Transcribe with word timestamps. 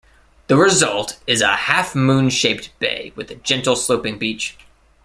The 0.47 0.57
result 0.57 1.19
is 1.27 1.43
a 1.43 1.55
half-moon-shaped 1.55 2.71
bay 2.79 3.13
with 3.15 3.29
a 3.29 3.35
gentle 3.35 3.75
sloping 3.75 4.17
beach. 4.17 4.57